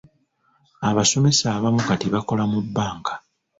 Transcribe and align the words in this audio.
Abasomesa 0.89 1.45
abamu 1.57 1.81
kati 1.87 2.07
bakola 2.15 2.43
mu 2.51 2.59
bbanka. 2.65 3.13